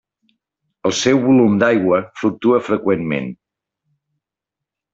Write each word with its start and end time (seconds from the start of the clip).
El 0.89 0.95
seu 0.99 1.19
volum 1.25 1.59
d'aigua 1.63 1.99
fluctua 2.21 2.63
freqüentment. 2.71 3.29